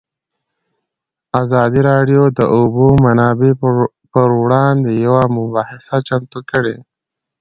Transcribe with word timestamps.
ازادي 1.41 1.81
راډیو 1.89 2.21
د 2.31 2.33
د 2.37 2.39
اوبو 2.57 2.85
منابع 3.05 3.51
پر 4.13 4.27
وړاندې 4.41 4.91
یوه 5.05 5.23
مباحثه 5.37 5.95
چمتو 6.07 6.39
کړې. 6.51 6.75